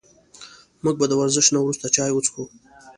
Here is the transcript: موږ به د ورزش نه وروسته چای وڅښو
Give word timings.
موږ 0.83 0.95
به 0.99 1.05
د 1.09 1.13
ورزش 1.19 1.47
نه 1.53 1.59
وروسته 1.61 1.85
چای 1.95 2.11
وڅښو 2.13 2.43